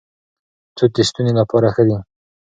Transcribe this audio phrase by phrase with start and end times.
[0.75, 1.97] توت د ستوني لپاره ښه دي.